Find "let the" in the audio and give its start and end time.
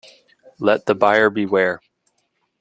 0.57-0.95